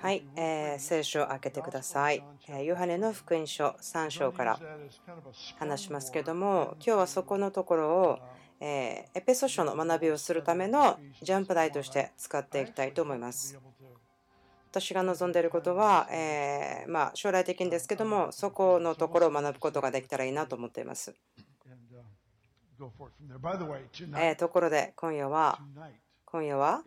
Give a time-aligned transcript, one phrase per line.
[0.00, 2.22] はい、えー、聖書を開けてください。
[2.48, 4.60] えヨハネの福音書3章から
[5.58, 8.18] 話しますけども、今日はそこのところを、
[8.60, 13.58] えエペソ書の学びをするためのジャンプ台として使っていきたいと思います。
[14.70, 21.14] 私が望んでいることは、えー、まあ、将来的にですけども、そこのところを学ぶことができたらいいなと思っています。
[24.20, 25.58] えー、ところで、今夜は、
[26.30, 26.82] 今夜は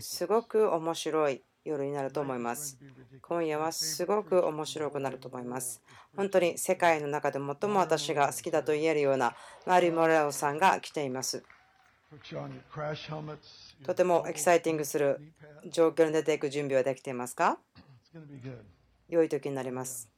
[0.00, 2.76] すごく面白い夜になると思います。
[3.22, 5.80] 今夜はすごく面白くなると思います。
[6.16, 9.36] 本当に世界の中で最も私が好きだと言えるような
[9.66, 11.44] マリ・モレオさんが来ています。
[13.84, 15.20] とてもエキサイティングする
[15.70, 17.56] 状況に出ていく準備はできていますか？
[19.08, 20.10] 良い時になります。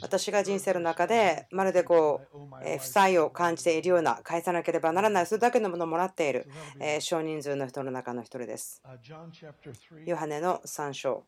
[0.00, 6.48] 私が人生の中でまるでこう負債を感じているような返さなければならないそれだけのものをもらっている
[7.00, 8.82] 少人数の人の中の一人です。
[10.06, 11.24] ヨハネの3章。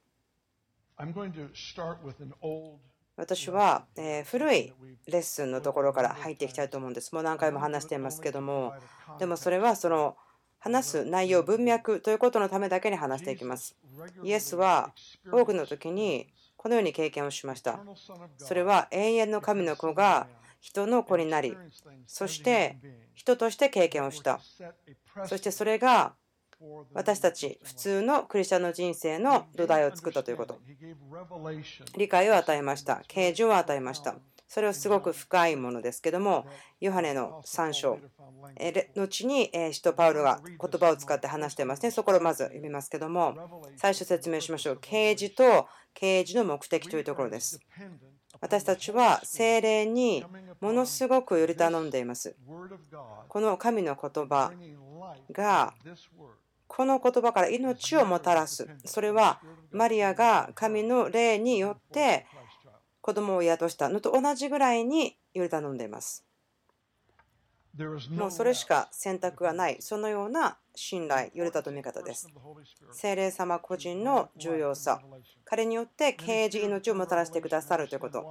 [3.17, 3.87] 私は
[4.25, 4.73] 古い
[5.07, 7.15] レッスンのところから入っていきたいと思うんです。
[7.15, 8.75] もう何回も話していますけども、
[9.19, 10.17] でもそれはその
[10.59, 13.77] 話す内容、文脈ということのためだけに話していきます。
[14.23, 14.93] イエスは
[15.31, 16.29] 多くの時に
[16.67, 17.79] このように経験をしました。
[18.39, 20.27] それは永遠の神の子が
[20.59, 21.57] 人の子になり、
[22.09, 22.77] そして
[23.15, 24.41] 人として経験をした。
[25.27, 26.15] そしてそれが
[26.93, 30.59] 私たち普通のクリスチャンの人生の土台を作ったということ。
[31.97, 33.01] 理解を与えました。
[33.07, 34.17] 啓示を与えました。
[34.49, 36.47] それはすごく深いものですけども、
[36.81, 37.99] ヨハネの3章、
[38.95, 41.91] 後に使徒パウロが言葉を使って話してますね。
[41.91, 44.79] そこをまず読みますけども、最初説明しましょう。
[44.81, 47.61] 啓示と啓示の目的というところです。
[48.41, 50.25] 私たちは精霊に
[50.61, 52.37] ものすごくより頼んでいます。
[53.29, 54.53] この神の言葉
[55.33, 55.75] が
[56.69, 58.69] この言葉から命をもたらす。
[58.85, 59.41] それは
[59.71, 62.27] マリアが神の霊によって
[63.07, 66.25] 子供を宿したのと同じぐらいにより頼んでいます。
[68.11, 72.27] もうそれしか選択がない、そのような信頼、よりたと見方です。
[72.91, 75.01] 精霊様個人の重要さ、
[75.45, 78.27] 彼によって刑事命をもたらしてくださるということ。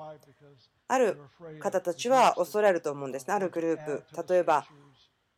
[0.90, 1.22] ある
[1.62, 3.34] 方たちは恐れると思うんですね。
[3.34, 4.66] あるグループ、例えば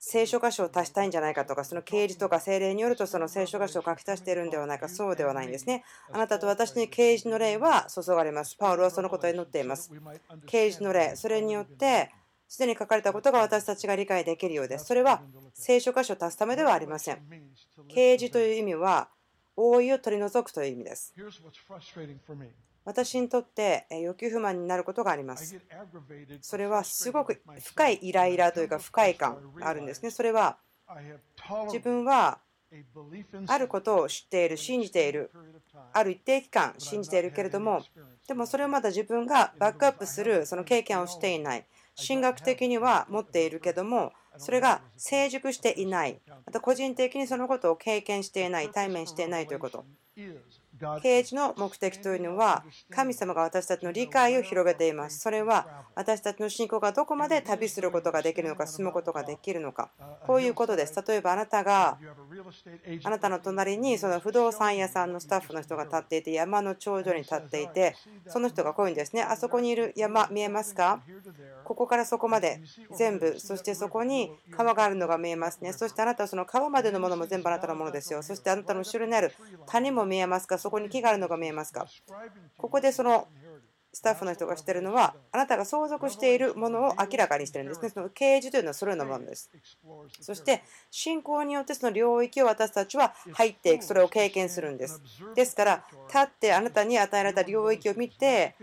[0.09, 5.83] 聖書箇所を足したいんじゃないかとか、その啓示とか精霊によるとその聖書箇所を書き足しているんではないか、そうではないんですね。
[6.13, 8.55] あなたと私に啓示の霊は注がれます。
[8.55, 9.91] パウロはそのことを祈っています。
[10.45, 12.09] 啓示の霊、それによって、
[12.47, 14.85] すでに書かれたことが私たちが理解できるようです。
[14.85, 15.21] それは
[15.53, 17.19] 聖書箇所を足すためではありません。
[17.89, 19.09] 啓示という意味は、
[19.57, 21.13] 覆いを取り除くという意味です。
[22.87, 25.59] 私にとって欲求不満になることがあります。
[26.39, 30.09] それはすごく深いイライラというか不快感があるんですね。
[30.09, 30.57] それは
[31.65, 32.39] 自分は
[33.47, 35.31] あることを知っている、信じている、
[35.91, 37.83] ある一定期間信じているけれども、
[38.25, 41.65] でもそれをまだ自分がバックアップするその経験をしていない。
[42.07, 46.21] 神学的には持っているけども、それが成熟していない。
[46.45, 49.83] また個人的にそのことを経験していない、対面していないということ。
[51.01, 55.19] 啓示の目的というのは神様が私たちの理解を広げています。
[55.19, 59.89] それは私たちの信仰がどこまで旅することができるのか、住むことができるのか、
[60.25, 60.93] こういうことです。
[61.07, 61.97] 例えばあなたが
[63.03, 67.95] あなたの隣にその不動産屋さんのスタッフの人が立っていて山の頂上に立っていて
[68.27, 69.23] その人がこういうんですね。
[69.23, 71.01] あそこにいる山見えますか？
[71.63, 72.61] ここからそこまで
[72.95, 75.73] 全部、そしてそこに川があるのが見えますね。
[75.73, 78.23] そしてあなたはその川までのものも全部あなたのものですよ。
[78.23, 79.33] そしてあなたの後ろにある
[79.65, 80.57] 谷も見えますか？
[80.67, 81.87] そこに木があるのが見えますか？
[82.57, 83.29] ここでその
[83.97, 87.89] スタッフの人がしているのは、あなたが相続しているものを明らかにしているんですね。
[87.89, 89.49] その啓示というのはそのようなものです。
[90.21, 90.61] そして、
[90.91, 95.01] 信仰によってその領域を私たちは入っていく、それを経験するんです。
[95.33, 98.53] ですから、立ってあなたに与えられた領域を見て、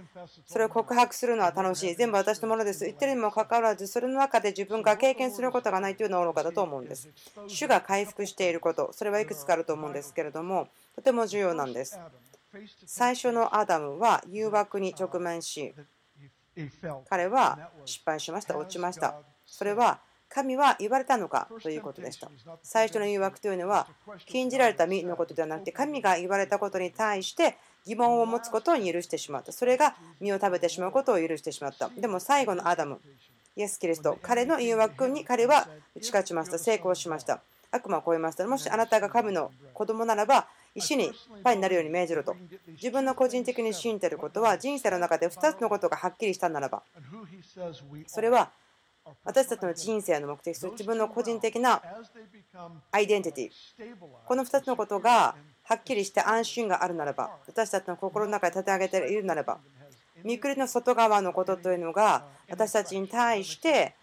[0.47, 1.97] それを告白するのは楽しい。
[1.97, 2.85] 全部私のものです。
[2.85, 7.09] 言ってるにもかかわらず、それの中で自分が経験することがないというのは愚かだと思うんです。
[7.49, 11.99] 主が回復していること、それはいくつかあると思うんですけれども、とても重要なんです。
[12.87, 15.75] 最初のアダムは誘惑に直面し、
[17.09, 19.15] 彼は失敗しました、落ちました。
[19.47, 22.29] それは神は言われたのかということでした。
[22.63, 23.87] 最初の誘惑というのは
[24.27, 29.53] 禁じられた身のことではなくて神が言われたことに対して疑問を持つことを許してしまった。
[29.53, 31.89] それが身を食べてしまうことを許してしまった。
[31.89, 33.01] でも最後のアダム、
[33.57, 36.59] イエス・キリスト、彼の誘惑に彼は打ち勝ちました。
[36.59, 37.43] 成功しました。
[37.71, 38.47] 悪魔を超えました。
[38.47, 41.13] もしあなたが神の子供ならば石に
[41.43, 42.37] パンになるように命じろと。
[42.69, 46.83] 自分の個人的に信じていることは人生の中で2つのことがはっきりしたならば、
[48.07, 48.51] それは
[49.25, 51.83] 私たちの人生の目的と自分の個人的な
[52.91, 53.51] アイデンティティ
[54.27, 59.59] この2つのことがはっきりして安心があるならば私たちの心の中で立て上げているならば
[60.25, 63.95] 見くりの外側のことというのが私たちに対して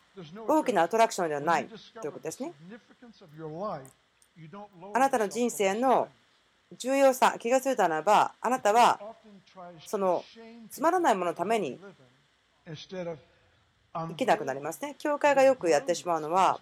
[0.48, 1.68] 大きなアトラクションではない
[2.00, 2.54] ということですね。
[4.94, 6.10] あなたの人生の
[6.78, 9.00] 重要さ気が付いたならばあなたは
[9.86, 10.24] その
[10.70, 11.80] つまらないもののために
[13.94, 14.96] 生きなくなりますね。
[14.98, 16.62] 教会がよくやってしまうのは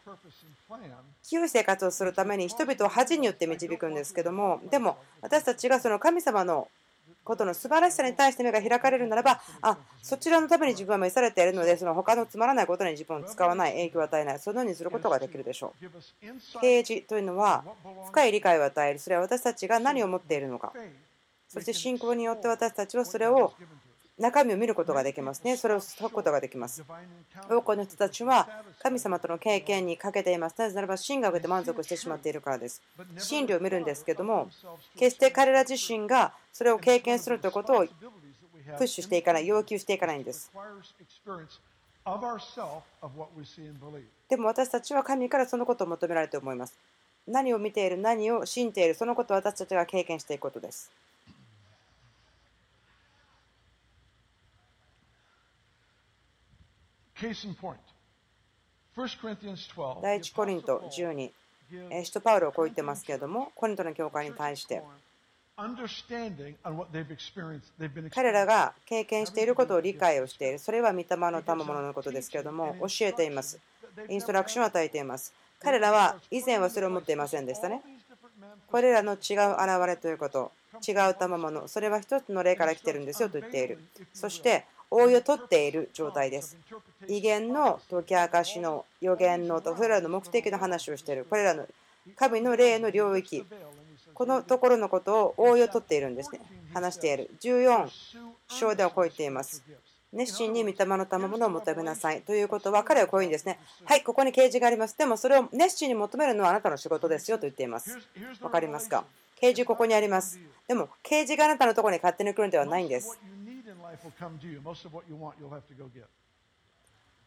[1.23, 6.67] 清い生活をするために人々を恥によって導くんですけどもでも私たちがその神様の
[7.29, 16.59] ことの素晴らしさに対して目が開かれるならばあそちらのために自分は召されているのでその他のつまらないことに自分を使わない影響を与えないそのようにすることができるでしょう。
[16.59, 17.63] 啓示というのは
[18.07, 20.73] 深い理解を与えるそれは私たちが何を持っているのか。
[21.47, 23.53] そして信仰によって私たちはそれを
[24.19, 25.55] 中身を見ることができますね。
[25.55, 26.83] それを解くことができます。
[27.49, 28.49] 多くの人たちは
[28.83, 30.59] 神様との経験に欠けています。
[30.59, 32.81] なぜならば、神学で満足してしまっているからです。
[33.17, 34.49] 真理を見るんですけども、
[34.97, 40.51] 決して彼ら自身がそれを経験するということをプッシュしていかない、要求していかないんです。
[44.27, 46.77] でも私たちは神からそのことを求められて思います。
[47.25, 50.91] 何を見ている、何を信じている、そのことを私たちが経験していくことです。
[60.01, 61.31] 第1コリント12、
[62.03, 64.81] 使徒パウロをこう言ってますけれども、コリントの教会に対して、
[68.11, 73.59] 彼らが経験していることを理解をしている、それは御霊の賜物のことですけれども、教えています。
[74.07, 75.33] インストラクションを与えています。
[75.59, 77.81] 彼らは以前はそれを持っていませんでしたね。
[78.71, 79.17] これらの違う
[79.59, 80.53] 現れということ、
[80.87, 83.83] 違う賜物、それは一つの例から来てるんですよと言っている。
[84.13, 86.57] そして、覆いを取っている状態です。
[87.07, 91.25] 威厳の解き明かしの予言のと、それらの目的の話をしている。
[91.29, 91.67] これらの
[92.15, 93.45] 神の霊の領域、
[94.13, 96.41] このところのことを覆いを取っているんですね。
[96.73, 97.29] 話している。
[97.39, 97.87] 14
[98.47, 99.63] 章ではこう言っています。
[100.11, 102.23] 熱心に御霊の賜物を求めなさい。
[102.23, 103.59] ということは、彼はこういうんですね。
[103.85, 104.97] はい、ここに啓示があります。
[104.97, 107.95] でもそれを熱心に求めるのはあなたの仕事ですよと言っています。
[108.41, 109.03] わかりますか？
[109.39, 110.39] 啓示ここにあります。
[110.67, 113.19] でも、啓示があなたのところに勝手に来るんではないんです。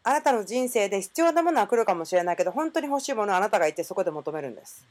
[0.04, 4.84] あなたの人生で必要なものは来るかもしれないけど、本当に欲しいものはあなたがいてそこで求めるんです。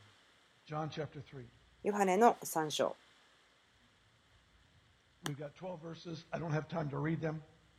[1.83, 2.95] ヨハネの3章。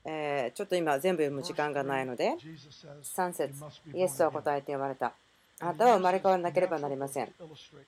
[0.05, 2.37] えー、ちょっと今全部読む時間がないので、
[3.03, 3.55] 3節。
[3.95, 5.13] イエスは答えて言われた。
[5.63, 7.33] あなたは生まれ変わらなければなりません。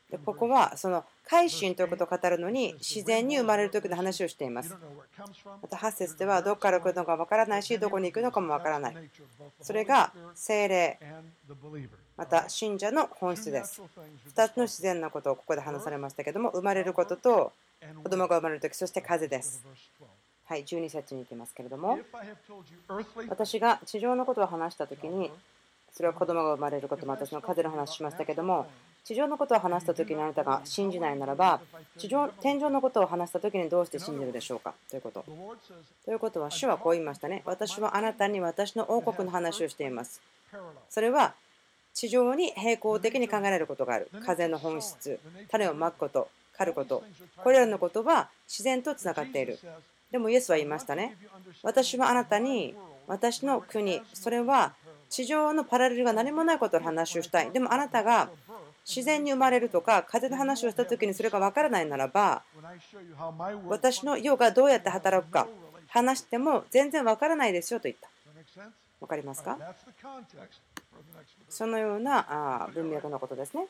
[0.08, 4.76] でここはその改心ということを語るのに自然に生まれる時の話をしています。
[5.60, 9.10] また8節ではどこから来るのかわからないしどこに行くのかもわからない。
[9.60, 11.00] それが精霊
[12.16, 13.82] また信者の本質です。
[14.36, 17.52] 2つの自然なことをここで話されましたけども生まれることと
[18.04, 19.64] 子供が生まれる時そして風です。
[20.46, 21.98] はい、12節に行きますけれども
[23.28, 25.30] 私が地上のことを話した時に
[25.96, 28.67] それは子供が生まれることも私の風の話しましたけども
[29.05, 31.60] 地上のことを話した時にあなたが信じないならば
[31.96, 34.74] 地上天上のことを話した時にどうして信じるでしょうか？
[34.91, 35.24] ということ。
[36.05, 37.43] ということは主はこう言いましたね。
[37.44, 40.20] 私はあなたに私の王国の話をしています。
[40.91, 41.34] それは
[41.93, 44.08] 地上に平行的に考えられることがある。
[44.24, 45.20] 風の本質。
[45.51, 46.29] 種をまくこと。
[46.56, 47.05] 狩ること。
[47.43, 49.58] これらのことは自然とつながっている。
[50.10, 51.17] でもイエスは言いましたね。
[51.63, 52.74] 私はあなたに
[53.06, 54.72] 私の国それは
[55.14, 57.52] 地上のパラレルが何もないことの話をしたい。
[57.52, 58.30] でもあなたが
[58.84, 62.42] 自然に生まれるとか風の話をした時にそれが分からないならば
[63.68, 65.46] 私の世がどうやって働くか
[65.88, 68.08] 話しても全然分からないですよと言った。
[69.00, 69.56] 分かりますか？
[71.48, 73.68] そのような文脈のことですね。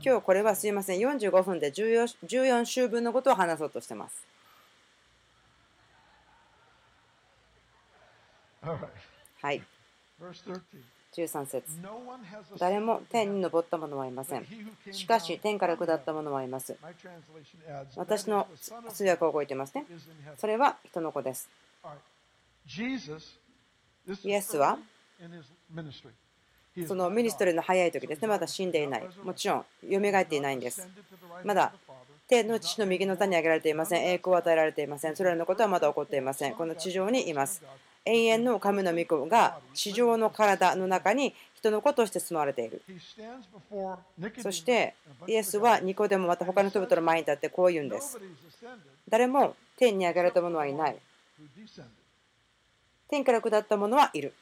[0.00, 4.31] 今日これはすいません45分で14週分のことを話そうとしてます。
[9.40, 9.62] はい。
[11.12, 11.64] 13節
[12.58, 14.46] 誰も天に昇った者はいません。
[14.92, 16.76] しかし、天から下った者はいます。
[17.96, 18.48] 私の
[18.92, 19.84] 通訳を覚えていますね。
[20.38, 21.50] それは人の子です。
[24.24, 24.78] イエスは
[26.86, 29.08] そのミニストリーの早い時ですね、まだ死んでいない。
[29.22, 30.88] もちろん、蘇っていないんです。
[31.44, 31.74] まだ
[32.28, 34.04] 天の父の右の座に上げられていません。
[34.04, 35.16] 栄光を与えられていません。
[35.16, 36.54] それらのことはまだ起こっていません。
[36.54, 37.62] この地上にいます。
[38.04, 42.82] 永遠の神の御子が地上の体の中に人の子として住まわれている。
[44.40, 44.94] そして
[45.28, 48.18] イエスはニコでもまた他の人々の前に立ってこう言うんです。
[49.08, 50.96] 誰も天に上げられた者はいない。
[53.08, 54.34] 天から下った者はいる。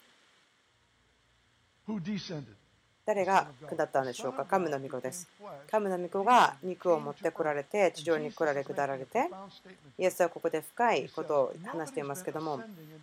[3.10, 4.44] 誰が下ったんでしょうか？
[4.44, 5.28] 神の御子です。
[5.68, 9.28] 神の御子が肉を持ってこられて、地上に来られ下られて、
[9.98, 12.60] イエスはここで深いことを話していますけども、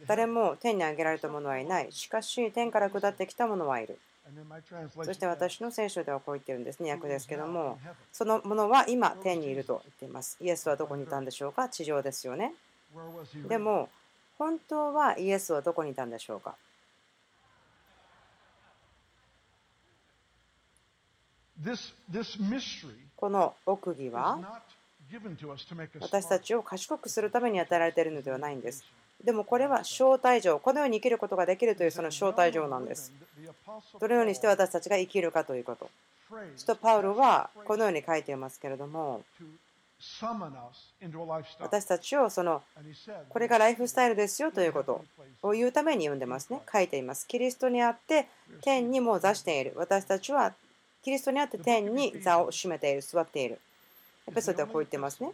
[0.08, 1.92] 誰も天に上げられた者はいない。
[1.92, 4.00] しかし、天から下ってきた者はいる。
[4.96, 7.78] そして私の聖書ではこう言ってるんですね、訳ですけども、
[8.14, 10.38] そのものは今、天にいると言っています。
[10.40, 11.68] イエスはどこにいたんでしょうか？
[11.68, 12.54] 地上ですよね。
[13.50, 13.90] でも、
[14.38, 16.56] 本当はイエスはどこにいたんでしょうか？
[23.16, 24.40] この奥義は
[26.02, 28.86] 私たちを賢くするために与えられているのではないんです。
[29.24, 33.12] でもこれは招待状、このように生きることができるというその招待状なんです。
[34.00, 35.90] どのようにして私たちが生きるかということ。
[36.58, 39.24] 使徒パウロはこのように書いていますけれども、
[41.60, 42.62] 私たちをその
[43.30, 45.04] これがライフスタイルですよということ
[45.42, 46.62] を言うために読んでますね。
[46.72, 47.28] 書いています。
[47.28, 48.28] キリストにあって
[48.62, 49.74] 天にも座している。
[49.76, 50.54] 私たちは
[51.08, 53.60] キリストにあって天に座を占めている、座っている。
[54.28, 55.32] エペソではこう言ってますね。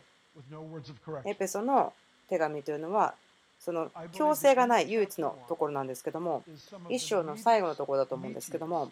[1.25, 1.94] エペソの
[2.30, 3.15] 手紙というのは、
[3.60, 6.44] その強制がない唯一のところなんですけども、
[6.89, 8.92] 一章の最後のところだと思うんですけども、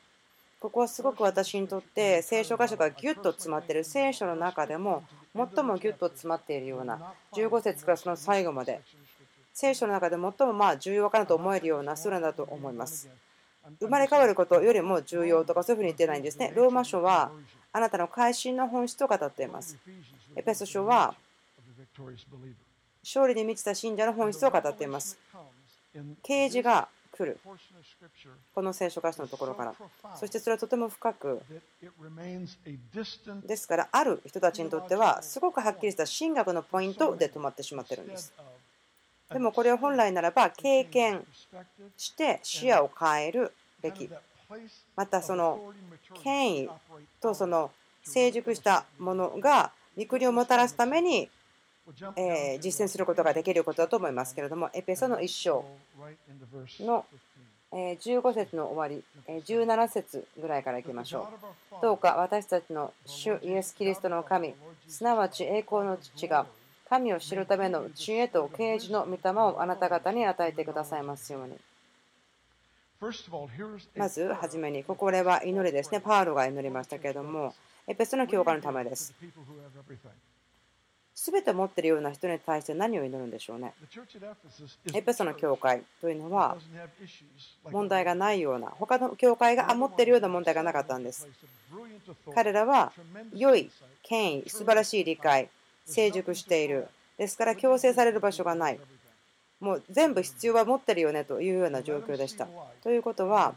[0.59, 5.03] ここはすごく私にとって聖書箇所がギュッと詰まっている聖書の中でも
[5.35, 8.81] 最もギュッと詰まっているような15節からその最後まで
[9.53, 13.07] 聖書の中で最もまあ重要かなと思えるようなスラだと思います。
[13.79, 16.51] 生まれ変わることよりも重要とかそういうふうに言ってないんですね。
[16.55, 17.31] ローマ書は
[17.71, 19.77] あなたの改心の本質を語っています。
[20.35, 21.15] エペソ書は
[23.03, 25.17] 勝利に満ちた信者の本質を語っています。
[26.23, 27.39] 啓示が来る。
[28.55, 29.75] この聖書箇所のところから。
[30.15, 31.41] そしてそれはとても深く。
[33.45, 38.33] ですから、ある人たちにとっては、すごくはっきりした神学のポイントで止まってしまっているんです。
[39.33, 41.25] でもこれを本来ならば経験
[41.97, 44.09] して視野を変えるべき。
[44.97, 45.73] またその
[46.21, 46.69] 権威
[47.21, 47.71] とその
[48.03, 51.29] 成熟したものが御国をもたらすために
[52.15, 55.65] え実践することができることだと思いますけれども、エペソの1章
[56.81, 57.05] の
[57.71, 61.27] 15節の終わり、17節ぐらいからいきましょ
[61.71, 61.75] う。
[61.81, 64.53] どうか私たちの主イエス・キリストの神、
[64.87, 66.45] すなわち栄光の父が、
[66.91, 71.57] 神を知るための知恵と啓示の御霊をあなた方に与えてくださいますように。
[73.95, 76.01] まずはじめに、ここは祈りですね。
[76.01, 77.55] パールが祈りましたけれども、
[77.87, 79.13] エペソの教会のためです。
[81.15, 83.73] すべて持っているような人に対して何を祈るんでしょうね。
[84.93, 86.57] エペソの教会というのは
[87.71, 91.25] 問題がないような、他の教会が持っているような問題がなかったんです。
[92.35, 92.91] 彼らは
[93.33, 93.71] 良い
[94.03, 95.49] 権威、素晴らしい理解、
[95.85, 96.87] 成熟している。
[97.17, 98.79] ですから強制される場所がない。
[99.59, 102.47] もう全部必要は持ってるよねというような状況でした。
[102.83, 103.53] ということは、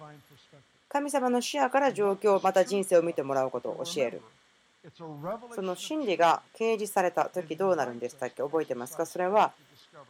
[0.89, 4.21] 神様の視野から状況、また人生を見てもらうことを教える。
[5.55, 8.43] その真理が掲示された時どうなるんでしたっけ？
[8.43, 9.07] 覚えてますか？
[9.07, 9.53] それは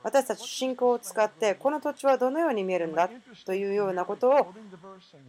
[0.02, 3.09] 私たち信仰を使ってこの土地はどのように見えるんだ？
[3.47, 4.52] というようなことを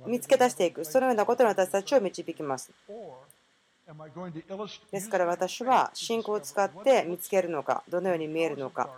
[0.07, 2.71] 見つけ出していくそのようなことに私たちを導きます
[4.91, 8.89] ですから私は信仰を使って見つけるのか、どのように見えるのか、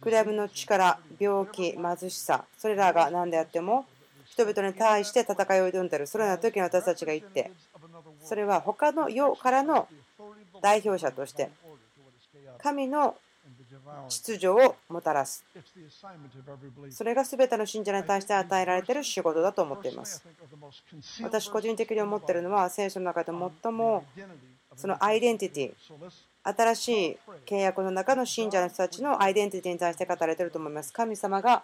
[0.00, 3.84] クラブの力、病気、貧しさ、それらが何であっても、
[4.26, 7.50] 人々に対して戦いを挑んでいる、そのような時に私たちが言って、
[8.24, 9.86] それは他の世からの
[10.62, 11.50] 代表者として、
[12.58, 13.16] 神の
[14.08, 15.44] 秩序をもたらす。
[16.90, 20.22] それが全ての信者に対して与えられている仕事だと思っています。
[21.22, 24.04] 私個人的に思っているのは聖書の中で最も
[24.76, 26.10] そのアイデンティティ
[26.44, 30.92] 新しい契約の中の信者の人たちのアイデンティティに対して語られていると思います。
[30.92, 31.62] 神様が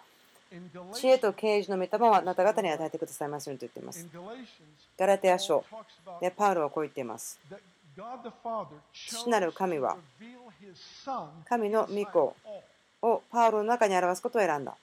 [0.93, 4.07] 知恵と啓示の御霊をあなた方に与えてくださいますようにと言っています。
[4.97, 5.63] ガラテア書
[6.21, 7.39] でパウロはこう言っています。
[8.93, 9.97] 父なる神は
[11.47, 12.35] 神の御子
[13.01, 14.75] をパウロの中に表すことを選んだ。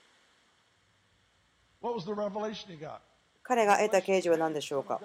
[3.43, 4.99] 彼が得た啓示は何でしょうか？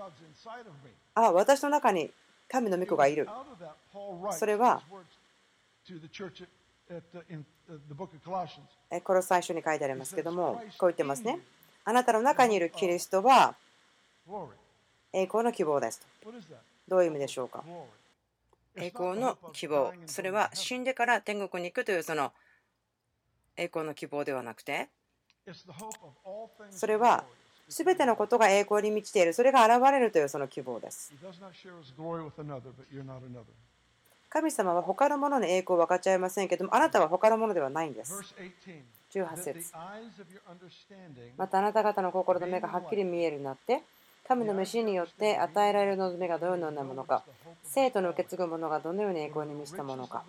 [1.15, 2.11] あ、私の中に
[2.51, 3.29] 神の御子がいる。
[4.33, 4.83] それは、
[9.05, 11.39] この最初に書いてありますけども、こう言ってますね。
[11.85, 13.55] あなたの中にいるキリストは
[15.13, 16.01] 栄光の希望です
[16.89, 17.65] どういう意味でしょうか？
[18.77, 19.93] 栄光の希望。
[20.07, 22.33] それは死んでから天国に行くというその
[23.57, 24.89] 栄光の希望ではなくて、
[26.71, 27.25] それは
[27.69, 29.33] 全てのことが栄光に満ちている。
[29.33, 31.13] それが現れるというその希望です。
[34.29, 38.15] 神様は他のものの栄光を分かっちゃいませんけども、あなたは他のものではないんです。
[39.13, 39.73] 18節
[41.37, 43.83] またあなた方の心の目がはっきり見えるようになって
[44.27, 47.23] 神の飯によって与えられる望みがどのようなものか
[47.65, 50.25] 生徒の受け継ぐものがどのように栄光に満ちたものか。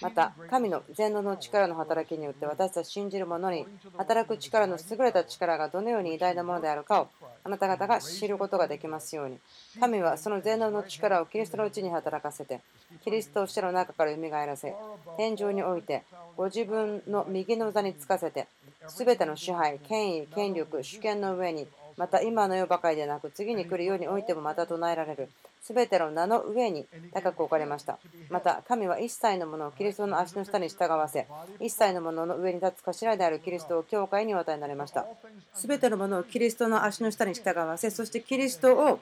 [0.00, 3.66] また神の全能の力の働きによって私たち信じる者に
[3.98, 7.08] 働く力の優れた力がどのように偉大なものであるかを
[7.44, 9.38] あなた方が知ることができますように。
[9.78, 12.62] 神はその全能の力をキリストのうちに働かせて
[13.04, 14.74] キリストを死の中から蘇らせ
[15.18, 16.04] 天井において
[16.36, 18.48] ご自分の右の座につかせて
[18.86, 21.66] 全ての支配権威権力主権の上に
[21.96, 25.28] また今の世ばかりでなく次に来る世においてもまた唱えられる。
[25.60, 27.98] 全ての名の上に高く置かれました。
[28.30, 31.26] また神は一切のものをキリストの足の下に従わせ
[31.60, 35.06] 一切のものの上に立つ頭であるキリストを教会に渡りなれました。
[35.54, 39.00] 全てのものをキリストの足の下に従わせそしてキリストを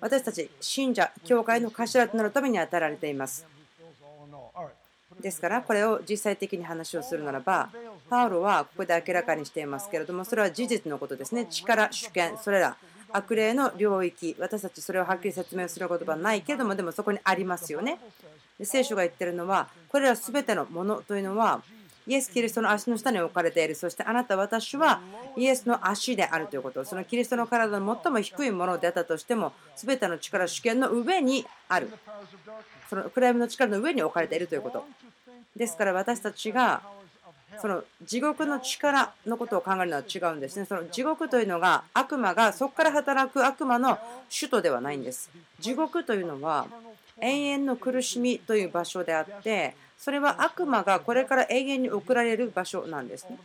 [0.00, 3.46] 私たち信者教会の頭となるために与えられています。
[5.20, 7.70] ですからこれを実際的に話をするならば
[8.08, 11.46] パウロはここで明らかにしていますけれどもそれは事実のことですね。
[11.48, 12.76] 力主権それら
[13.12, 17.98] 悪霊の領域私たちそれをはっきり説明することはないけれどもでもそこにありますよね。
[18.62, 21.62] 聖書が言ってるのはこれら全てのものというのは
[22.06, 25.00] イエス・キリストの足の下に置かれているそしてあなた私は
[25.36, 31.90] イエスの足であるということそのキリストの体の最も低いものであったとしても全ての力主権の上にある
[32.90, 34.84] その暗闇の力の上に置かれているということ
[35.56, 36.82] ですから私たちが
[37.60, 40.64] その地獄の力のことを考えるのは違うんですね。
[40.64, 43.98] その地獄というのが悪魔がそこから働く悪魔の
[44.34, 45.30] 首都ではないんです。
[45.60, 46.66] 地獄というのは
[47.20, 53.38] 永遠の苦しみという場所であってそれは悪魔がこれから永遠に送られる場所なんですね。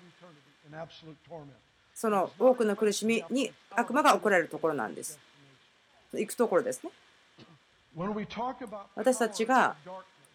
[1.93, 5.19] その多くの苦しみに悪魔が送られるところなんです。
[6.15, 6.89] 行くところですね。
[8.95, 9.75] 私たちが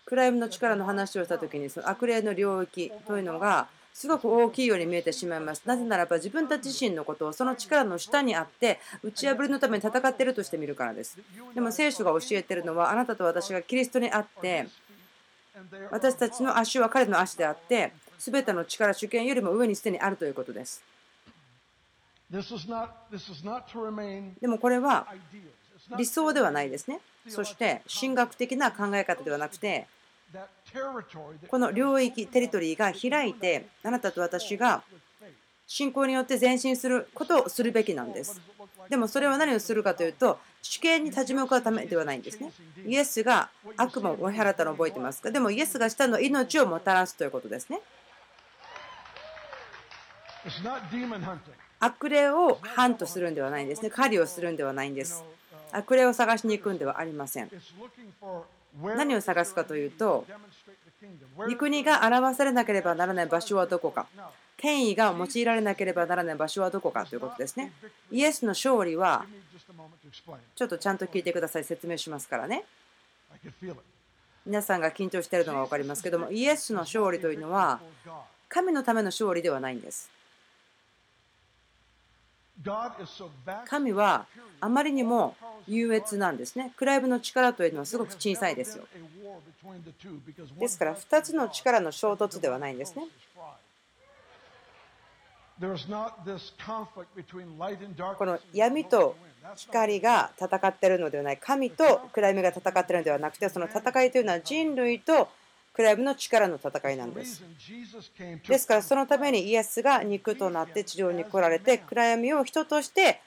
[0.05, 5.63] 暗闇の力の話をした時にその悪霊の領域というのがすごく大きいように見えてしまいます。
[5.67, 11.19] なぜならば自分たち自身のことをその力の下にあって打ち破りのために戦っているとしてみるからです。
[11.53, 14.69] でも聖書が教えているのはあなたと私がキリストにあって
[15.91, 20.83] 私たちの足は彼の足であって全ての力主権よりも上にすでにあるということです。
[24.41, 25.07] でもこれは
[25.99, 27.01] 理想ではないですね。
[27.29, 29.87] そして神学的な考え方ではなくて
[31.49, 34.83] この領域テリトリーが開いてあなたと私が
[35.67, 38.41] 信仰によって前進することをするべきなんです
[38.89, 42.53] でもそれは何をするかというと主権に立ち向かうためではないんですね。
[42.87, 45.31] イエスが悪魔を追い払ったのを覚えてますか？
[45.31, 47.81] でもイエスがしたのは命をもたらすということですね。
[51.81, 53.91] 悪霊をハントするんではないんですね。
[53.91, 55.25] 狩りをするんではないんです。
[55.73, 57.51] 悪霊を探しに行くんではありません。
[58.83, 60.25] 何を探すかというと、
[61.37, 64.07] 御国が表されなければならない場所はどこか、
[64.57, 67.73] 権威が用いられなければならない場所はどこかということですね。
[68.11, 69.27] イエスの勝利は、
[70.13, 72.65] ちょっとちゃんと聞いてください、説明しますからね。
[74.45, 77.81] 皆さんが緊張しているのが分かりますけども、イエスの勝利というのは、
[78.49, 80.11] 神のための勝利ではないんです。
[83.67, 84.27] 神は
[84.61, 86.73] あまりにも優越なんですね。
[86.77, 88.87] クライブの力というのはすごく小さいですよ。
[90.59, 93.07] ですから2つの力の衝突ではないんですね。
[95.59, 95.67] こ
[98.27, 99.17] の闇と
[99.57, 105.29] 光が戦っているのではない神と暗闇が戦っているのではなくてその戦いというのは人類と
[105.75, 107.43] 暗闇の力の戦いなんです。
[108.47, 113.21] ですからそのためにイエスが肉となって地上に来られて暗闇を人として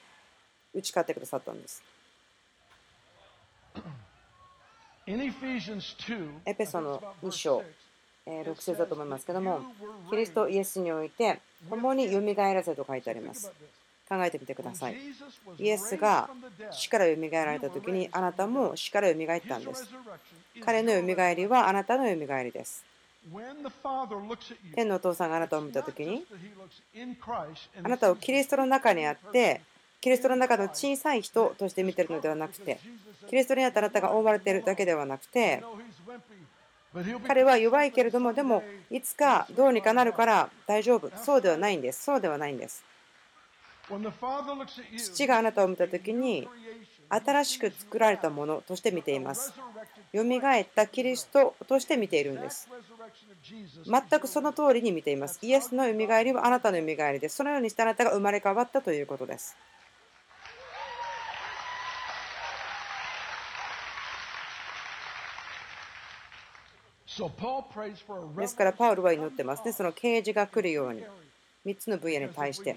[0.72, 1.82] 打ち勝ってくださったんです。
[6.44, 7.62] エペソの2章
[8.26, 9.60] 6節だと思いますけども
[10.10, 13.52] キリストイエスにおいて共によみがえらせと書いてあります。
[14.08, 14.96] 考えてみてください。
[15.58, 16.30] イエスが
[16.70, 19.88] 死からよみがえられた時にあなたも死からよみがえったんです。
[20.64, 22.84] 彼のよみがえりはあなたのよみがえりです。
[24.74, 26.24] 天のお父さんがあなたを見た時に
[27.82, 29.62] あなたをキリストの中にあって
[30.00, 32.78] キリストの中の小さい人として見ているのではなくて
[33.28, 35.64] キリストにあってあなたが覆われているだけではなくて
[37.26, 42.84] 彼は弱いけれどもでもいつかどうにかなるから大丈夫そうではないんですそうではないんです
[44.96, 46.48] 父があなたを見た時に
[47.08, 49.52] 新しく作られたものとして見ています。
[50.12, 52.68] よみがえったキリストとして見ているんです。
[53.84, 55.38] 全くその通りに見ています。
[55.42, 57.36] イエスのよみがえりはあなたのよみがえりです。
[57.36, 59.56] そのようにしてあなたが生まれ変わったということです。
[68.36, 71.02] ですからパウルは祈ってますねその啓示が来るように
[71.66, 72.76] 3つの分野に対して。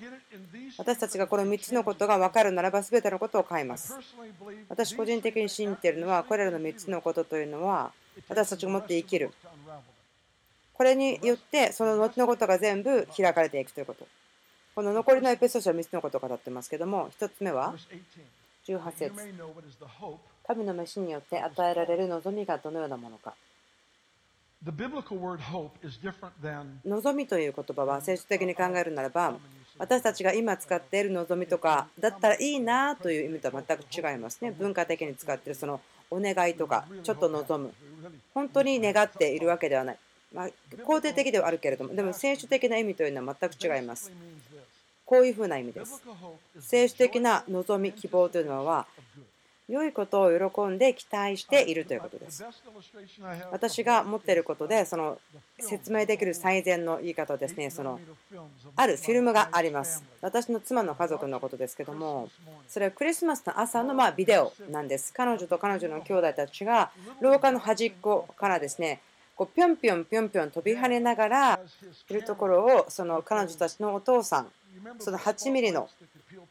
[0.77, 3.93] 私たちがこの3つのことが分かるならば全てのことを変えます。
[4.67, 7.91] 私個人的に信じているのはこれらの3つのことというのは
[8.27, 9.31] 私たちが持って生きる。
[10.73, 14.07] これによってその後のことが全部開かれていくということ。
[14.73, 17.75] この残りのエピソードは3つのことを語ってますけども1つ目は
[18.65, 19.13] 18節。
[20.47, 23.35] 神の飯によって与えられる望みがどのようなものか
[26.85, 29.35] 望みという言葉は聖書的に考えるならば
[29.77, 34.51] 私たちが今使っている望みとかだったらいいなという意味とは全く違いますね。
[34.51, 35.79] 文化的に使っているその
[36.11, 37.73] お願いとかちょっと望む。
[38.33, 39.97] 本当に願っているわけではない、
[40.33, 44.11] まあ、肯定的ではあるけれどもでも聖書的な意味というのは全く違います。
[45.05, 46.01] こういうふうな意味です。
[46.59, 48.85] 聖書的な望み希望というのは
[49.69, 51.73] 良いことを喜んで期待してい。
[51.75, 52.43] るということです。
[53.51, 55.19] 私が持っていることでその
[55.59, 57.69] 説明できる最善の言い方ですね。
[57.69, 57.99] その
[58.75, 60.03] あるフィルムがあります。
[60.21, 62.29] 私の妻の家族のことですけども
[62.67, 65.13] それはクリスマスの朝のまあビデオなんです。
[65.13, 66.89] 彼女と彼女の兄弟たちが
[67.21, 69.01] 廊下の端っこからですね
[69.35, 71.59] こうぴょんぴょんぴょんぴょん飛び跳ねながら
[72.09, 74.47] いるところをその彼女たちのお父さん
[74.99, 75.87] その8ミリの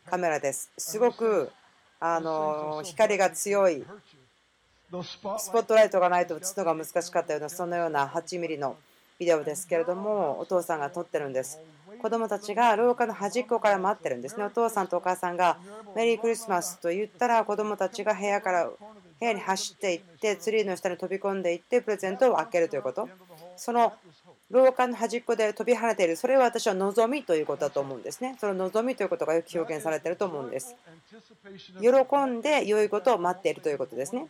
[0.09, 0.71] カメラです。
[0.79, 1.51] すごく
[2.01, 3.85] あの光が強い。
[4.91, 8.77] スポットライトがないと打つのが難しかったようなそのような8ミリの
[9.19, 11.59] ビデオですけれどもお父さんが撮ってるんです。
[12.01, 14.45] 子供たちが廊下の端っこから待ってるんですね。
[14.45, 15.59] お父さんとお母さんが
[15.97, 18.77] メリークリスマスと言ったら子供たちが部屋から部
[19.21, 23.09] 屋に走っていってツリーの下に飛び込んでいってプレゼントを開けるということ。
[23.57, 23.93] その
[24.51, 28.37] 廊下の端っこで飛び跳ねている、それは私は望みということだと思うんですね。
[28.41, 30.75] その望みということがよく表現されていると思うんです。
[31.81, 34.27] 喜んで良いことを待っているということですね。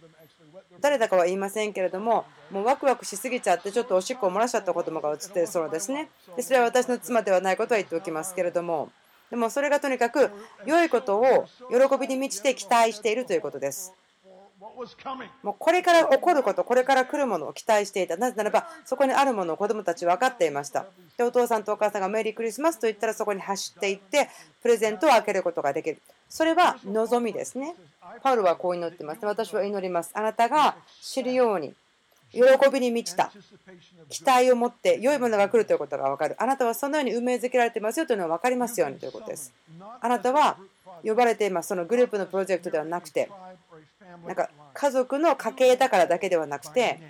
[0.80, 6.08] 誰だかは言いませんけれども、もうワクワクしすぎちゃって、ちょっとおしっこを漏らしちゃった子供が映っているそうですね。
[6.36, 8.90] でそれは私の妻ではないことは言っておきますけれども、
[9.30, 10.30] でもそれがとにかく
[10.64, 13.92] 良いことを喜びに満ちて期待しているということです。
[15.42, 18.16] もうこれから起こること、これから来るものを期待していた。
[18.16, 20.86] なぜならば、そこにあるものを子供たち分かっていました。
[21.16, 24.28] で、お父さんとお母さんがメリークリスマスと言ったら、そこに走っていって、
[24.60, 25.98] プレゼントを開けることができる。
[26.28, 27.74] それは望みですね。
[28.22, 29.24] パウルはこう祈ってます。
[29.24, 30.10] 私は祈ります。
[30.14, 31.74] あなたが知るように、
[32.32, 33.32] 喜びに満ちた
[34.10, 36.36] 期待を持って良いものが来るということが分かる。
[36.38, 39.52] あなたはそのように運命づけられてますよというのは分かりますようにということです。
[40.00, 40.58] あなたは
[41.02, 41.68] 呼ばれています。
[41.68, 43.30] そのグループのプロジェクトではなくて、
[44.26, 47.00] なんか家族の家系だからだけではなくて、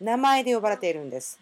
[0.00, 1.38] 名前で呼ばれているんです。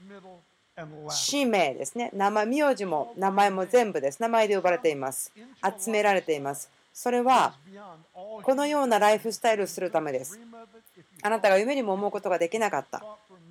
[1.08, 2.10] 氏名ですね。
[2.12, 4.20] 名前、名字も名前も全部です。
[4.20, 5.32] 名前で呼ばれています。
[5.78, 6.70] 集められています。
[6.92, 7.54] それは
[8.42, 10.38] このようなライフスタイルをするためです。
[11.22, 13.04] あなたが夢にも思うことができなかった。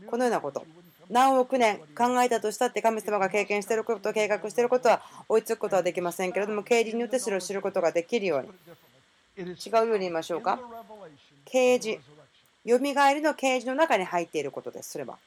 [0.08, 0.66] このようなこと。
[1.10, 8.50] 何億年考えたとしたって神様が経験していること、計画していることは追いつくことはできませんけれども、経理によってそれを知ることができるように。
[9.38, 10.60] 違うように言いましょうか。
[11.46, 12.00] 啓示。
[12.64, 14.92] よみがえりの啓示の中に入っていることです。
[14.92, 15.18] それは。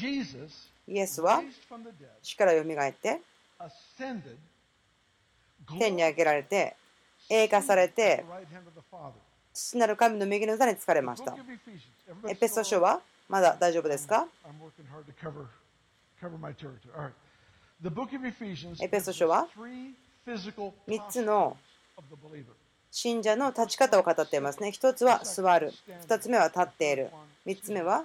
[0.00, 1.42] イエスは
[2.22, 3.20] 死からよみがえって
[5.78, 6.76] 天に上げられて
[7.28, 8.24] 栄華されて
[9.52, 11.36] 父なる神の右の座に疲れました。
[12.26, 14.26] エペソ書はまだ大丈夫ですか？
[18.80, 19.48] エペソ書は
[20.26, 21.56] 3つの
[22.90, 24.68] 信者の立ち方を語っていますね。
[24.68, 25.72] 1つは座る、
[26.08, 27.10] 2つ目は立っている、
[27.46, 28.04] 3つ目は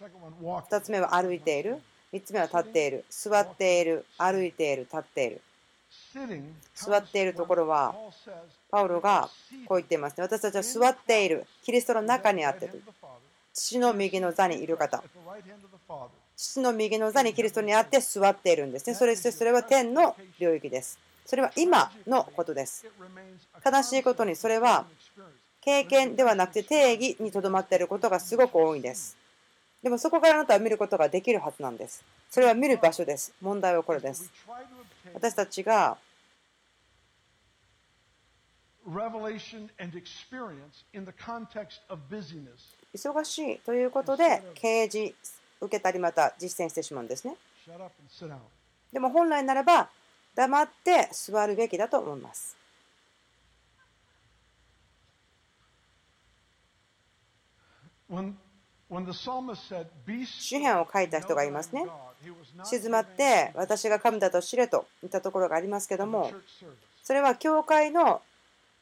[0.00, 1.78] 2つ目は歩いている、
[2.12, 5.40] 3つ目は立っている、座っている、歩いている、立っている。
[6.74, 7.94] 座っているところは、
[8.70, 9.30] パウロが
[9.66, 10.22] こう言っていますね。
[10.22, 12.70] 私たちは座っている、キリストの中にあって
[13.52, 15.02] 父の右の座にいる方。
[16.36, 18.94] 父の右の座にキリストにあって座っているんですね。
[18.94, 20.98] それそれは天の領域です。
[21.28, 22.86] それは今のことです。
[23.62, 24.86] 悲しいことにそれは
[25.60, 29.14] 経験ではなくて定義にとどまっていることがすごく多いんです。
[29.82, 32.02] でもそこからあなたは見ることができるはずなんです。
[32.30, 33.34] それは見る場所です。
[33.42, 34.32] 問題はこれです。
[35.12, 35.98] 私たちが
[42.96, 45.14] 忙しいということで啓示
[45.60, 47.36] 受けたりまた実践してしまうんですね。
[48.90, 49.90] でも本来ならば
[50.34, 52.56] 黙って座るべきだと思います。
[60.24, 61.84] 詩篇を書いた人がいますね。
[62.64, 66.32] 静まって私が神だと知れといったところがありますけども、
[67.02, 68.22] それは教会の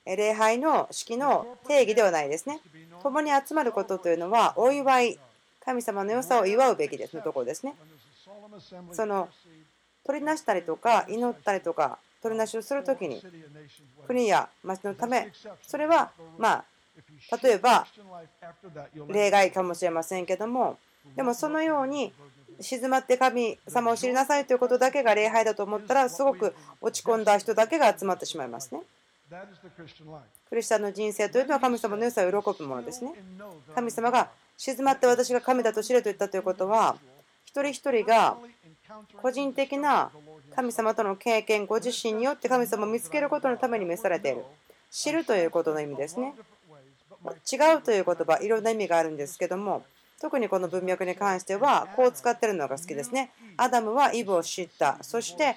[0.04, 2.60] 礼拝の式の定義ではないですね。
[3.02, 5.18] 共に集まることというのはお祝い
[5.64, 7.74] 神様の良さを祝うべきですのところですね。
[8.92, 9.28] その
[10.06, 13.22] 取りなしたりとか祈ったりとか取りなしをするときに
[14.06, 15.32] 国や町のため
[15.66, 16.64] それはまあ
[17.42, 17.86] 例えば
[19.08, 20.78] 例外かもしれませんけども
[21.14, 22.12] でもそのように
[22.60, 28.80] 静まって神様を知りなさいということだけが礼拝だと思ったらすごく落ち込んだ人だけが集まってしまいますね。
[30.48, 33.12] クリスチャンの人生というのは神様の良さを喜ぶものですね。
[33.74, 36.96] 神様が静まって私が神だと知れと言ったということは
[37.44, 38.38] 一人一人が
[39.20, 40.10] 個人的な
[40.54, 44.44] 神様との経験ご自身によって神様を見つけることのために召されている。
[44.90, 46.34] 知るということの意味ですね。
[47.50, 49.84] 違うという言葉いろんな意味があるんですけども
[50.20, 53.32] 特にこの文脈に関してはこう使ってるのが好きですね。
[53.56, 54.98] アダムはイブを知った。
[55.02, 55.56] そして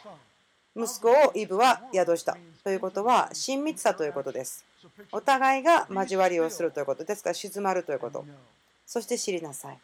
[0.76, 2.38] 息子をイブは宿した。
[2.63, 4.65] ということは親密さということです。
[5.12, 8.26] お互いが交わりをするということですから静まるということ。
[8.86, 9.80] そして知りなさい。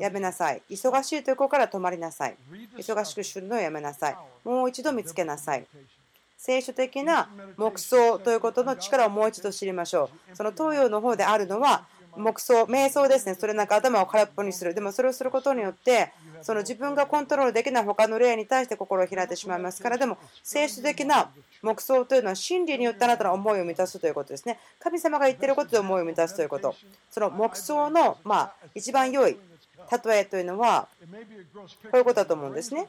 [0.00, 0.62] やめなさい。
[0.70, 2.36] 忙しいとこから止まりなさい。
[2.76, 4.16] 忙しくするのをやめなさい。
[4.44, 5.66] もう一度見つけなさい。
[6.38, 10.36] 聖書的な黙想ということの力をもう一度知りましょう。
[10.36, 13.34] その東洋の方であるのは黙想、瞑想ですね。
[13.34, 14.74] それなんか頭を空っぽにする。
[14.74, 21.30] でもそれをすることによって、その自分がコントロールできない他の霊に対して心を開いてしまいますから、でも聖書的な
[21.62, 24.58] 黙想というのは真理によってあなたの思いを満たすということですね。
[24.78, 26.74] 神様が言っていることで思いを満たすということ。
[27.10, 29.38] その黙想の、まあ、一番良い
[30.06, 30.88] 例えというのは
[31.84, 32.88] こういうことだと思うんですね。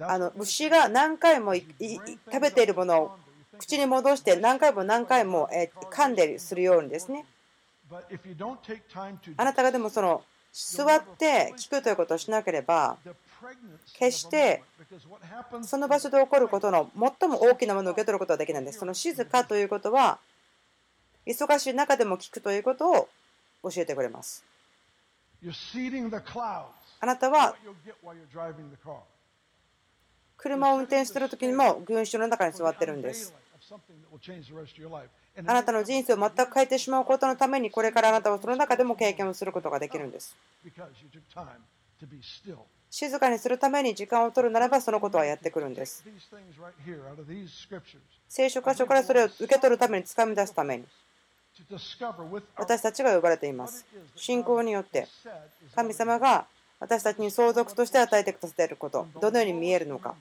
[0.00, 1.64] あの牛が何回も食
[2.40, 3.16] べているものを
[3.58, 5.48] 口に戻して何回も何回も
[5.90, 7.24] 噛んでするようにですね。
[9.36, 12.96] あなたがでもその座って聞くということをしなければ
[13.94, 14.62] 決して
[15.62, 18.78] その場所で起こることの最も大きなものを受け取ることはできないんです。
[18.78, 20.18] その静かということは
[21.26, 23.08] 忙しい中でも聞くということを
[23.64, 24.44] 教えてくれます。
[27.00, 27.54] あなたは
[30.36, 33.34] 車を運転している時にも群衆の中に座ってるんです。
[35.36, 40.36] あなたの人生を全く変えてしまうことのためにこれからあなたはその中でも経験をすることができるんです。
[42.90, 46.04] 静かにするために時間を取るならばそのことはやってくるんです。
[48.28, 50.84] 聖書箇所からそれを受け取るためにつかみ出すために
[52.56, 53.84] 私たちが呼ばれています。
[54.14, 55.08] 信仰によって
[55.74, 56.46] 神様が
[56.78, 60.14] 私たちに相続として与えてくださっていること、どのように見えるのか。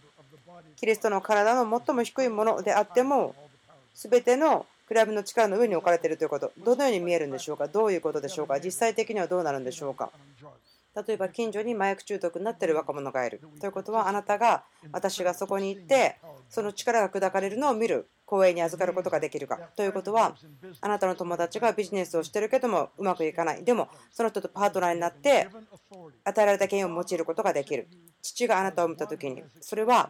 [0.76, 3.36] キリストの体の最も低いものであっても、
[3.94, 10.12] 全てのクラブの力の上に置かれているということ、どのように見えるんでしょうか、どういうことでしょうか、実際的にはどうなるんでしょうか？
[10.96, 13.42] 例えば近所に麻薬中毒になっている若者がいる。
[13.60, 16.18] ということはあなたが私がそこに行って
[16.50, 18.08] その力が砕かれるのを見る。
[18.34, 20.36] 公営に預かることができるかということは
[20.82, 25.50] あなたの友達がビジネスをしているけどもうまくいかないでもその人とパートナーになって
[26.24, 27.88] 与えられた権威を用いることができる
[28.24, 30.10] 父があなたを見た時にそれは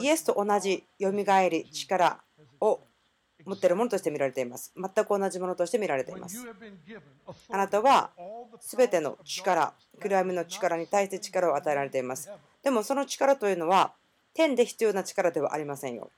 [0.00, 2.18] イエスと同じよみがえり力
[2.60, 2.80] を
[3.46, 4.72] 持っているものとして見られています。
[4.76, 6.38] 全く同じものとして見られています。
[7.50, 8.10] あなたは
[8.60, 12.30] 全ての力、暗闇の力に対して力を与えられています。
[12.62, 13.92] でもその力というのは
[14.34, 16.10] 天で必要な力ではありませんよ。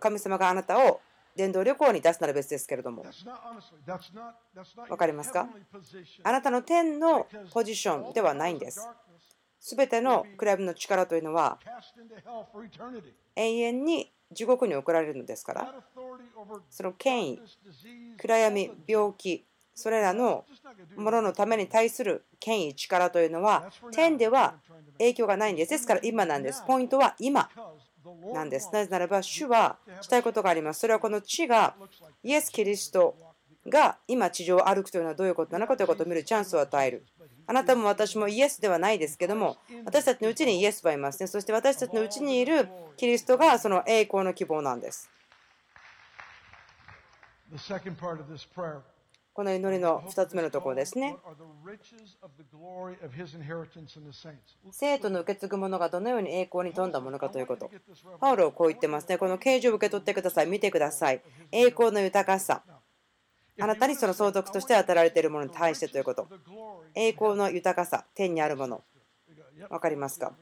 [0.00, 1.00] 神様があなたを
[1.36, 3.04] 電動旅行に出すなら別ですけれども。
[4.88, 5.48] 分かりますか？
[6.24, 8.86] あなたの天のポジションではないんです。
[9.60, 11.58] すべてのクラブの力というのは
[13.36, 15.74] 永遠に地獄に送られるのですから。
[16.70, 17.40] その権威
[18.18, 20.44] 暗闇病気それらの
[20.96, 24.54] もののために対する権威力というのは天では
[24.98, 25.70] 影響がないんです。
[25.70, 26.64] ですから今なんです。
[26.66, 27.48] ポイントは今
[28.32, 28.70] なんです。
[28.72, 30.80] なぜならば主はしたいことがあります。
[30.80, 31.74] それはこの地が
[32.22, 33.16] イエス・キリスト
[33.66, 36.24] が今地上を歩くというのはどういうことなのかということを見る。
[36.24, 37.04] チャンスを与える。
[37.46, 41.26] あなたも私もイエスではないですけども、私たちのうちにイエスはいますね。
[41.26, 45.10] そして私たちのうちにいるキリストがその栄光の希望なんです。
[49.40, 51.16] この祈りの2つ目のところですね。
[54.70, 57.70] 生徒の受け継ぐものがどのように栄光に富んだものかということ。
[58.20, 59.16] パウロはこう言ってますね。
[59.16, 60.46] この啓示を受け取ってください。
[60.46, 61.22] 見てください。
[61.52, 62.62] 栄光の豊かさ。
[63.58, 66.28] あなたにその相続として与えられているものに対してということ。
[66.94, 68.84] 栄光の豊かさ、天にあるもの。
[69.70, 70.34] 分かりますか？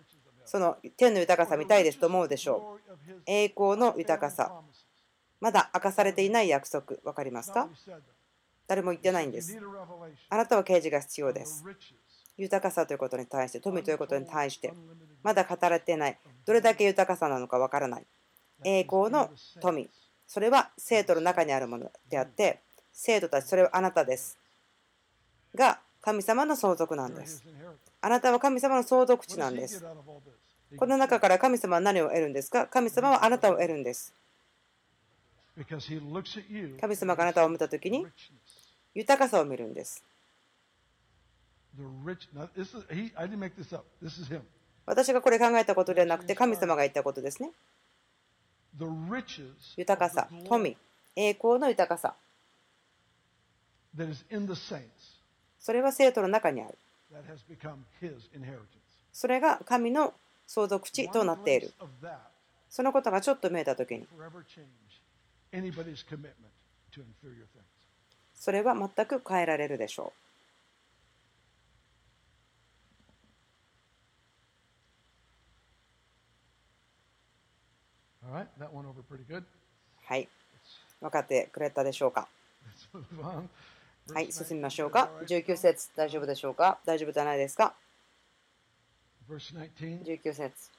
[0.44, 3.12] その天の豊かさ見たいですと思うでしょう。
[3.26, 4.60] 栄光の豊かさ。
[5.40, 7.68] まだ明かされていない約束、分かりますか？
[8.68, 9.58] 誰も言ってないんです。
[10.28, 11.64] あなたは啓示が必要です。
[12.36, 14.72] 豊かさということに対して富ということに対して
[15.24, 16.18] まだ語られていない。
[16.46, 18.06] どれだけ豊かさなのかわからない。
[18.64, 19.88] 栄光の富。
[20.26, 22.60] それは生徒の中にあるものであって
[22.92, 24.38] 生徒たちそれはあなたです。
[25.54, 27.42] が神様の相続なんです。
[28.00, 29.84] あなたは神様の相続地なんです。
[30.76, 32.66] この中から神様は何を得るんですか？
[32.66, 34.14] 神様はあなたを得るんです。
[36.80, 38.06] 神様があなたを見たときに
[38.98, 40.02] 豊かさを見るんです。
[44.86, 47.52] 私がこれ考えたことではなくて神様が言ったことですね。
[49.76, 50.76] 豊かさ、富、
[51.14, 52.16] 栄光の豊かさ。
[55.60, 56.76] それは生徒の中にある。
[59.12, 60.12] それが神の
[60.48, 61.72] 相続地となっている。
[62.68, 64.08] そのことがちょっと見えたときに
[68.38, 70.12] それは全く変えられるでしょ
[78.24, 78.28] う
[80.04, 80.28] はい。
[81.00, 82.28] 分かってくれたでしょうか？
[84.14, 85.10] はい、進みましょうか。
[85.26, 86.78] 19節、大丈夫でしょうか？
[86.84, 87.74] 大丈夫じゃないですか
[90.04, 90.77] ?19 節。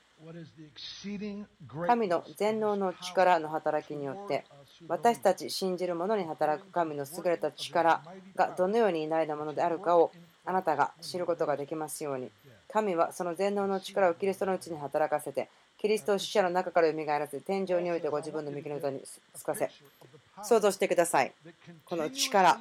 [1.88, 4.46] 神の全能の力の働きによって
[4.88, 8.02] 私たち信じる者に働く神の優れた力
[8.36, 10.12] がどのように偉大なものであるかを
[10.46, 12.30] あなたが知ることができますように。
[12.72, 19.02] 神はその全能の力をキリストのうちに働かせてキリストを死者の中から蘇らせ天井においてご自分の右の座に
[19.34, 19.70] つかせ
[20.44, 21.32] 想像してください。
[21.86, 22.60] この力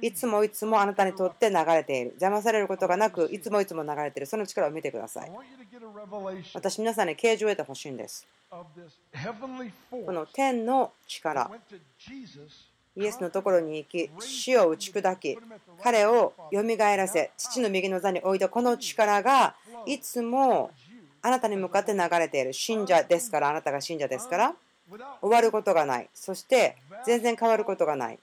[0.00, 2.06] いつもいつもあなたにとって流れている。
[2.10, 4.26] 邪魔されることがなくいつもいつも流れている。
[4.26, 5.32] その力を見てください。
[6.54, 8.26] 私皆さんに啓示を得てほしいんです。
[9.90, 11.50] この天の力
[12.96, 15.36] イエスのところに行き死を打ち砕き
[15.82, 20.70] 彼をよみがえらせ父の右の座に置いたこの力がいつも
[21.26, 22.52] あなたに向かって流れている。
[22.52, 24.54] 信者ですからあなたが信者ですから
[25.22, 26.10] 終わることがない。
[26.12, 28.18] そして全然変わることがない。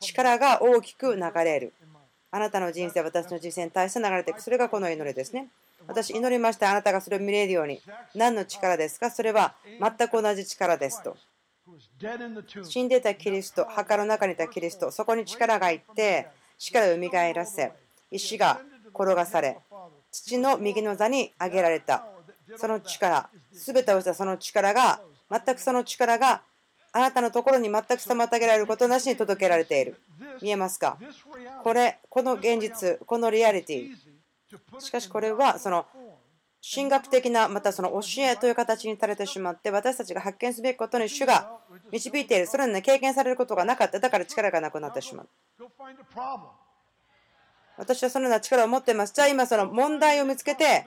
[0.00, 1.72] 力が大きく流れる。
[2.32, 4.42] あなたの人生私の人生に対して流れていく。
[4.42, 5.48] それがこの祈りですね。
[5.86, 7.80] 私祈りましたあなたがそれを見れるように。
[8.16, 9.10] 何の力ですか？
[9.10, 11.16] それは全く同じ力ですと。
[12.64, 16.26] 死んでたキリスト墓の中にいたキリストそこに力がいって
[16.58, 17.72] 力を蘇らせ
[18.10, 18.58] 石が
[18.94, 19.58] 転がされ
[20.10, 22.04] 父の右の座に上げられた。
[22.56, 26.42] その力全てをしたその力が全くその力が
[26.92, 30.00] あなたのところに全く妨げられることなしに届けられている。
[30.40, 30.96] 見えますか？
[31.62, 33.90] これこの現実このリアリティ。
[34.80, 35.84] しかしこれはその
[36.74, 41.50] 神学的なまたその教えという形にされてしまって私たちが発見すべきことに主が
[41.92, 42.46] 導いている。
[42.46, 44.00] それに経験されることがなかった。
[44.00, 45.28] だから力がなくなってしまう。
[47.78, 49.12] 私はそのような力を持っています。
[49.14, 50.86] じゃあ今その問題を見つけて、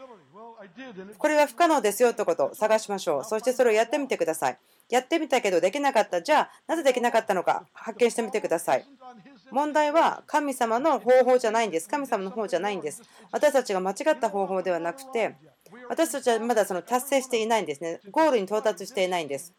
[1.17, 3.23] これは不可能ですよということを探しましょう。
[3.23, 4.57] そしてそれをやってみてください。
[4.89, 6.21] やってみたけどできなかった。
[6.21, 8.85] じゃあなぜできなかったのか発見してみてください。
[9.51, 11.87] 問題は神様の方法じゃないんです。
[11.89, 13.01] 神様の方じゃないんです。
[13.31, 15.35] 私たちが間違った方法ではなくて、
[15.89, 17.99] 私たちはまだその達成していないんですね。
[18.11, 19.53] ゴールに到達していないんです。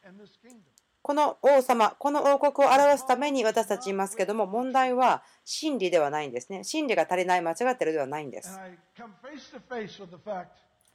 [1.03, 6.63] この王様、この王国を表すために私たちいますけども、問題は真理ではないんですね。
[6.63, 8.59] 真理が足りない、間違ってるではないんです。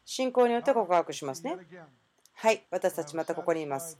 [0.06, 1.58] 信仰によって告白しますね。
[2.34, 4.00] はい、私たちまたここにいます。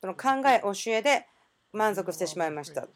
[0.00, 1.26] その考え、教えで
[1.72, 2.86] 満足してしまいました。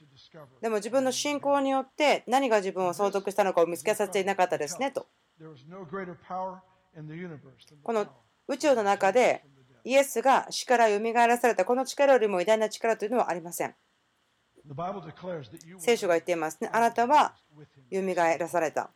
[0.60, 5.08] でも自分の信仰によって何が自分を相続したのかを見つけさせていなかったですねと。
[7.82, 8.06] この
[8.46, 9.44] 宇宙の中で
[9.84, 13.74] イエスが死からよみがえらされたこの力よりも偉大な力というのはありません。
[15.78, 16.70] 聖書が言っていますね。
[16.72, 17.34] あなたは
[17.90, 18.90] よみがえらされた。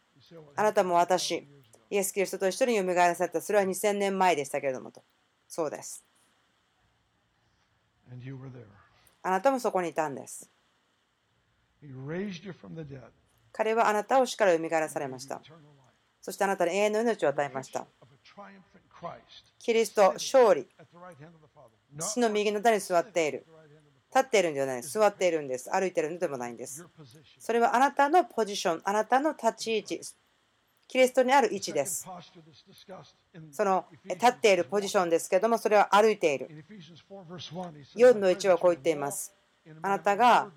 [0.56, 1.48] あなたも私、
[1.90, 3.40] イエス・キリストと一緒によみがえらされた。
[3.40, 5.02] それは2000年前でしたけれどもと。
[5.48, 6.04] そうです。
[9.22, 10.50] あなたもそこにいたんです。
[13.52, 15.40] 彼はあなたを死からよみがえらされました。
[16.20, 17.86] そしてあなたに永遠の命を与えました。
[19.58, 20.66] キリスト勝利。
[21.98, 23.46] 父の右の座に座っている？
[24.14, 25.70] 立っているんではない座っているんです。
[25.70, 26.86] 歩いているのでもないんです。
[27.38, 28.82] それはあなたのポジション。
[28.84, 30.00] あなたの立ち位置。
[30.86, 32.06] キリストにある位置です。
[33.50, 36.64] その立っているポジションですけどもそれは歩いている。
[37.96, 39.34] 4の1はこう言っています。
[39.82, 40.50] あなたが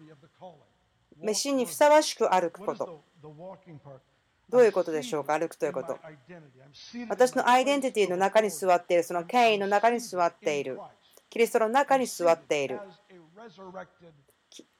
[1.20, 3.02] 飯にふさわしく歩くこと
[4.50, 5.38] どういうことでしょうか？
[5.38, 6.00] 歩くということ。
[7.10, 10.80] 私のアイデンティティの中に座っている、その権威の中に座っている。
[11.30, 12.80] キリストの中に座っている。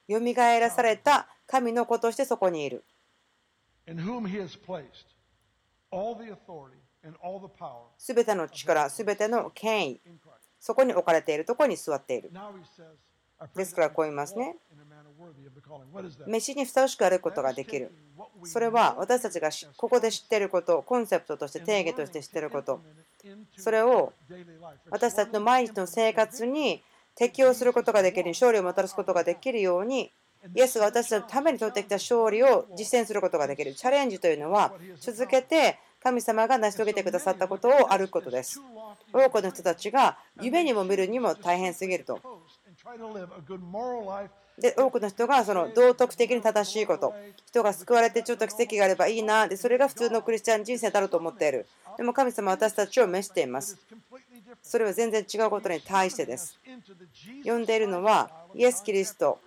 [0.06, 2.84] よみがえらされた神の子としてそこにいる。
[7.98, 10.00] すべての力、すべての権威、
[10.58, 12.32] そこに置かれているところに座っている。
[13.54, 14.56] ですからこう言いますね。
[16.26, 17.92] 飯にふさわしく歩くことができる。
[18.44, 22.80] それは私たちがここで知っていること、コンセプトとして定義として知っていること、
[23.56, 24.12] それを
[24.90, 26.82] 私たちの毎日の生活に
[27.14, 30.12] 適用することができる、勝利をもたらすことができるように、
[30.54, 33.74] イエスが私たちのために取ってきた勝利を実践することができる。
[33.74, 38.60] チャレンジというのは続けて神様が成し遂げてくださったことを歩くことです。
[39.12, 42.20] 多くの人たちが夢にも見るにも大変すぎると。
[44.58, 47.14] で多くの人がその道徳的に正しいこと
[47.46, 51.66] 人が救われてちょっと奇跡があればいいなでそれが普通のクリスチャン人生だろうと思っている。
[51.96, 53.76] でも神様は私たちを召しています。
[54.62, 56.58] それは全然違うことに対してです。
[57.44, 59.38] 呼んでいるのはイエス・キリスト。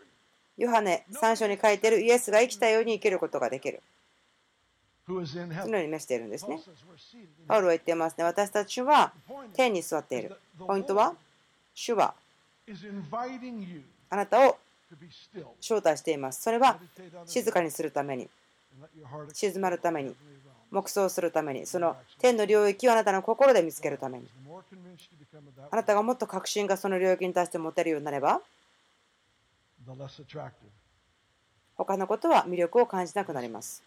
[0.58, 3.82] ヨハネ3章に書いているイエスが生きたように生きることができる。
[5.64, 6.60] そのように召しているんですね。
[7.48, 8.24] パウロは言っていますね。
[8.24, 9.14] 私たちは
[9.54, 10.38] 天に座っている。
[10.60, 11.16] ポイントは
[11.74, 12.14] 主は
[14.10, 14.58] あなたを
[15.62, 16.42] 招待しています。
[16.42, 16.80] それは
[17.26, 18.30] 静かにするために、
[19.34, 20.16] 静まるために、
[20.70, 24.28] 黙想するために、その天の領域をあなたの心で見つけるために、
[25.70, 28.42] あなたがもっと確信がその領域に対して持てるようになれば、
[31.76, 33.84] 他のことは魅力を感じなくなります。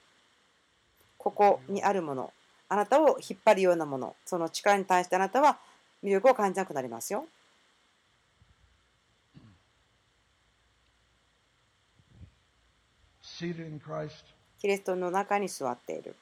[1.18, 2.32] ここにあるもの、
[2.68, 5.58] あなたを引っ張るようなもの、その力に対してあなたは
[6.02, 7.26] 魅力を感じなくなりますよ。
[14.60, 16.16] キリストの中に座っている。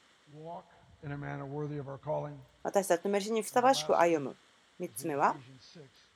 [2.63, 4.35] 私たちの召しにふさわしく歩む。
[4.79, 5.35] 3つ目は、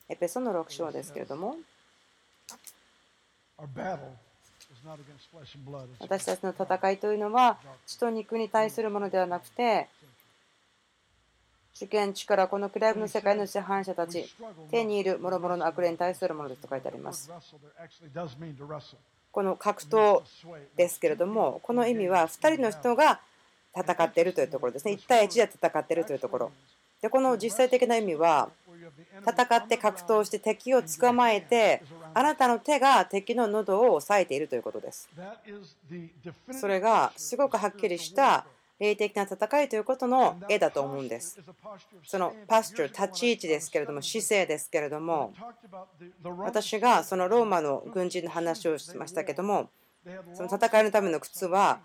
[0.10, 1.56] エペソの6章ですけれども、
[6.00, 9.88] 私たちの戦いというのは、血と肉に対するものではなくて、
[11.74, 14.26] 主権、力、このクライブの世界の支配者たち、
[14.72, 17.30] 手にいる諸々の悪霊に対するものですと書いてあります。
[19.38, 20.24] この格闘
[20.76, 23.20] ですけれども、この意味は2人の人が
[23.72, 24.94] 戦っているというところですね。
[24.94, 26.52] 1対1で戦っているというところ。
[27.04, 28.50] で、この実際的な意味は、
[29.24, 31.84] 戦って格闘して敵を捕まえて、
[32.16, 35.08] あなたの手が敵の喉を押さえているということです。
[36.60, 38.44] それがすごくはっきりした
[38.80, 41.40] 霊的な戦いということの絵だと思うんです。
[42.06, 45.34] そのパスチュー、立ち位置ですけれども、姿勢ですけれども、
[46.40, 49.70] 私がそのローマの軍人の話をしましたけども、
[50.34, 51.80] その戦いのための靴は、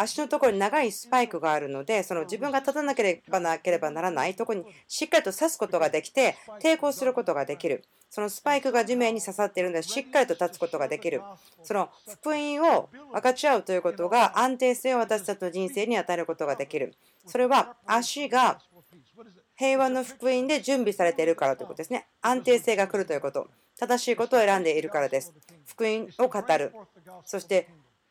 [0.00, 7.84] 足のところに長いスパイクがあるので、その自分が立たなければなければならないところにしっかりと刺すことができて、抵抗することができる。
[8.10, 11.20] そのスパイクが地面に刺さっているので、しっかりと立つことができる。
[11.62, 16.94] その福音を分かち合うということが安定性を私たちの人生に与えることができる。
[17.26, 18.60] それは足が
[19.56, 22.06] 平和の福音で準備されているからということですね。
[22.22, 23.48] 安定性が来るということ。
[23.76, 25.32] 正しいことを選んでいるからです。
[25.66, 26.72] 福音を語る。
[27.24, 27.68] そして、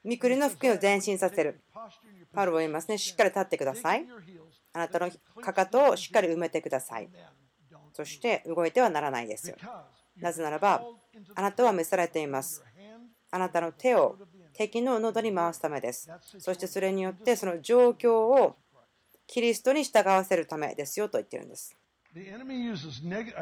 [0.08, 1.60] 御国の福音を前進させる。
[2.34, 2.97] パウロは言いますね。
[2.97, 4.05] しっかり立ってください。
[4.72, 7.10] あなたのかかとをしっかり埋めてください。
[7.91, 9.58] そして動いてはならないですよ。
[10.18, 10.82] なぜならば、
[11.36, 12.64] あなたは召されています。
[13.32, 14.16] あなたの手を
[14.53, 16.10] 敵の喉に回すためです。
[16.39, 18.55] そしてそれによってその状況を
[19.28, 21.76] キリストに従わせるためですよと言ってるんです。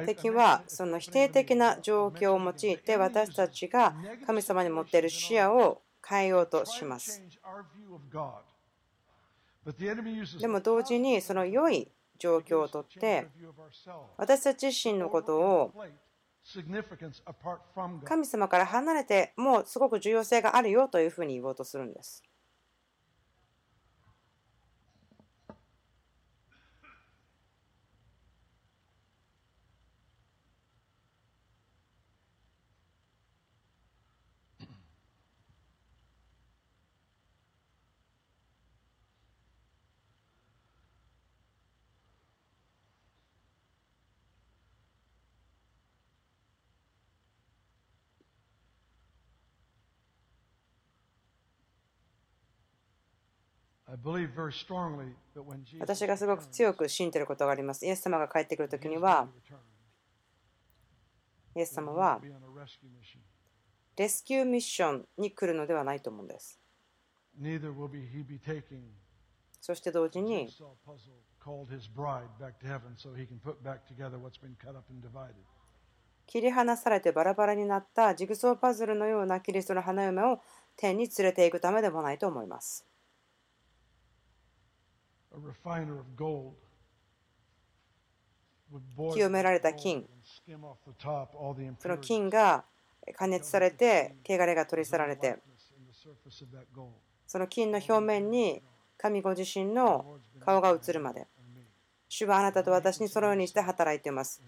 [0.05, 3.95] 敵はその否定的な状況を用いて私たちが
[4.25, 7.21] 神様に持っている視野を変えようとします。
[10.39, 13.27] でも同時にその良い状況をとって
[14.17, 15.73] 私たち自身のことを
[18.03, 22.23] 神様から離れてもうすごく重要性があるよというふうに言おうとするんです。
[55.79, 57.85] 私がすごく強く信じていることがあります。
[57.85, 59.27] イエス様が帰ってくるときには、
[61.55, 62.21] イエス様は
[63.97, 66.59] レスキューミッションに来るのではないと思うんです。
[69.61, 70.49] そして同時に、
[76.27, 80.39] 切り離されてバラバラになったジグソーパズルのようなキリストの花嫁を
[80.75, 82.85] 天に連れていくためでもないと思います。
[89.13, 90.07] 清められた金。
[91.79, 92.65] その金が
[93.15, 95.37] 加熱されて汚れが取り去られて。
[97.27, 98.61] その金の表面に
[98.97, 101.27] 神ご自身の顔が映るまで。
[102.07, 104.41] 主はあなたと私にそのようにして働いています。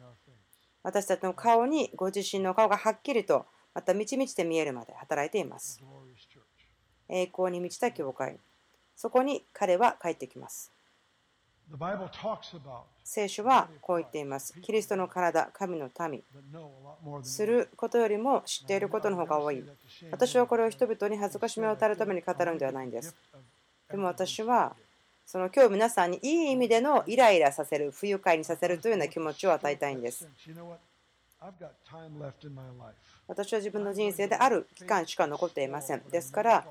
[0.84, 5.82] 私たちの顔にご自身の顔がはっきりとまた満ち満ちて見えるまで働いています。
[7.10, 8.40] 栄光に満ちた教会。
[8.98, 10.72] そこに彼は帰ってきます
[13.04, 14.54] 聖書はこう言っています。
[14.62, 16.24] キリストの体、神の民。
[17.24, 19.64] することよりも知っていることの方が多い。
[20.12, 23.16] 私はこれを人々に恥ずかしめを与えるために語るんではないんです。
[23.90, 24.76] でも私は、
[25.26, 30.28] その今日皆さんにいい意味でのイライラさせる、不愉快にさせるというような気持ちを与えたいんです。
[33.28, 36.02] 私は自分の人生である期間しか残っていません。
[36.10, 36.66] ですから、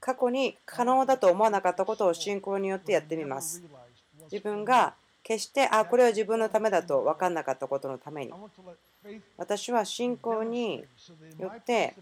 [0.00, 3.62] 過去に可能だと思わなかったことを信仰によってやってみます。
[4.32, 8.32] 自分が決してあこれは自分のためだと分かんなかったことのために。
[9.36, 10.84] 私は信仰に
[11.38, 11.94] よって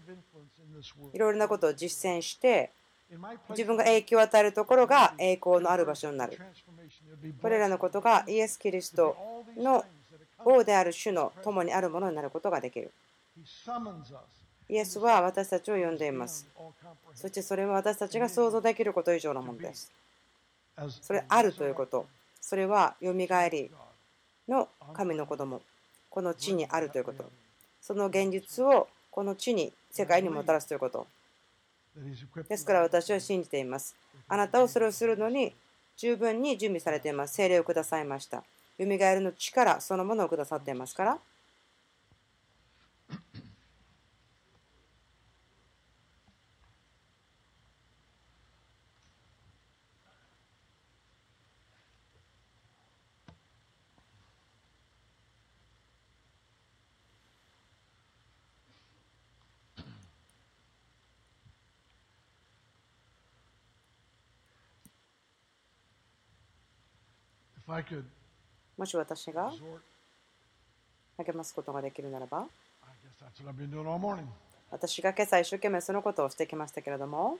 [1.13, 2.71] いろいろなことを実践して
[3.49, 6.39] 自分が影響を与えるところが栄光のある場所になる。
[7.41, 9.15] これらのことがイエス・キリスト
[9.57, 9.83] の
[10.45, 12.91] 王である主の共にあるものになることができる。
[14.69, 16.47] イエスは私たちを呼んでいます。
[17.13, 19.91] そしてそれは私たちが想像できること以上のものです。
[21.01, 22.05] それあるということ。
[22.41, 23.71] それはよみがえり
[24.47, 25.61] の神の子供。
[26.09, 27.23] この地にあるということ。
[27.79, 31.07] その現実をこの地に世界にもたらすということ。
[32.49, 33.95] ですから私は信じています。
[34.27, 35.53] あなたをそれをするのに
[35.95, 37.35] 十分に準備されています。
[37.35, 38.43] 精霊をくださいました。
[38.77, 41.19] よみがえりの力そのものをくださっていますから。
[68.77, 69.51] もし私が
[71.17, 72.47] 励ますことができるならば
[74.71, 77.37] 私が今朝一生懸命そのことをしてきましたけれども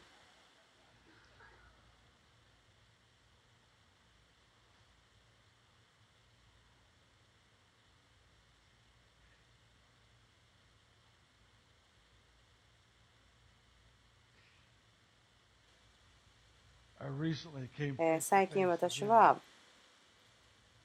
[18.20, 19.38] 最近私は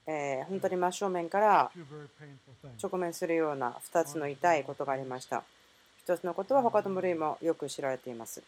[0.06, 1.70] え、本当に真正面から
[2.82, 5.42] 直面するような2つの痛いことがありました。
[6.06, 8.42] 1つのことは他の部類もよく知られています。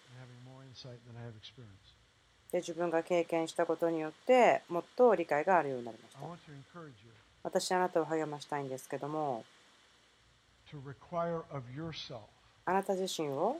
[2.53, 6.21] で自分が経験したことによってもっと理解があるようになりました。
[7.43, 9.45] 私あなたを励ましたいんですけども、
[12.65, 13.57] あなた自身を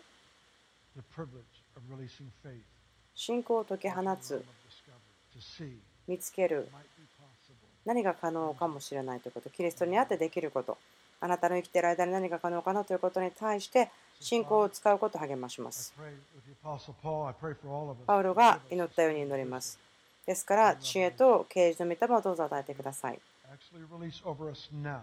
[3.15, 4.45] 信仰を解き放つ、
[6.07, 6.69] 見つける。
[7.89, 9.49] 何が可能かもしれないということ。
[9.49, 10.77] キリストにあってできること。
[11.21, 15.95] あなたの生きている間に何が可能かなということに対して信仰を使うことを励まします.
[18.07, 19.79] パウロが祈ったように祈ります。
[20.27, 23.19] ですから知恵と啓示の御霊をどうぞ与えてください。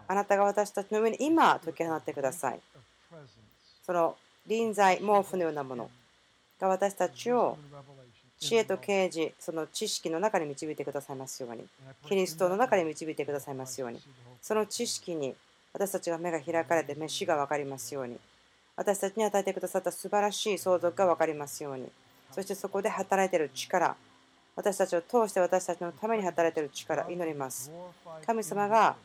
[0.07, 2.59] あなたが私たちの上に今解き放ってください。
[3.83, 4.15] その
[4.45, 5.89] 臨在毛布のようなもの。
[6.59, 7.57] が私たちを.
[8.45, 11.65] 知恵と啓示その知識の中に導いてくださいますように。
[12.07, 13.99] キリストの中に導いてくださいますように。
[14.41, 15.35] その知識に
[15.73, 18.19] 私たちが目が開かれて飯が分かりますように。
[18.75, 21.89] 私たちに与えてくださった素晴らしい相続が分かりますように。
[22.31, 23.95] そしてそこで働いている力
[24.55, 27.71] 私たちを通して私たちのために働いている力祈ります。
[28.25, 28.95] 神様が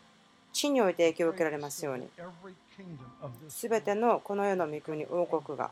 [0.53, 2.09] 地において影響を受けられますように。
[3.49, 5.71] すべてのこの世の御国王国が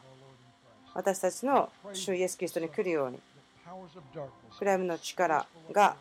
[0.94, 3.20] 私たちの主イエス・キリストに来るように
[4.58, 5.96] 暗闇の力が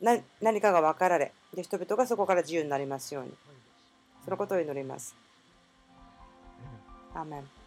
[0.00, 3.32] な何かが分かられで人々がそこから自由になりますように。
[4.24, 5.14] そのことを祈ります。
[7.14, 7.65] アーメン